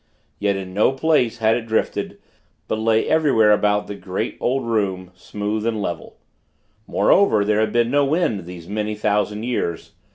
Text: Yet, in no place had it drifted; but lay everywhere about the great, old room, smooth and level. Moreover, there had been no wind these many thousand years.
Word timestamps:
Yet, 0.39 0.55
in 0.55 0.73
no 0.73 0.93
place 0.93 1.37
had 1.37 1.55
it 1.55 1.67
drifted; 1.67 2.17
but 2.67 2.79
lay 2.79 3.07
everywhere 3.07 3.51
about 3.51 3.85
the 3.85 3.93
great, 3.93 4.35
old 4.39 4.65
room, 4.65 5.11
smooth 5.13 5.63
and 5.63 5.79
level. 5.79 6.17
Moreover, 6.87 7.45
there 7.45 7.59
had 7.59 7.71
been 7.71 7.91
no 7.91 8.03
wind 8.03 8.45
these 8.47 8.67
many 8.67 8.95
thousand 8.95 9.43
years. 9.43 9.91